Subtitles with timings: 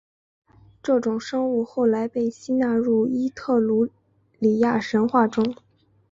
[0.81, 3.87] 这种生物后来被吸纳入伊特鲁
[4.39, 5.55] 里亚神话中。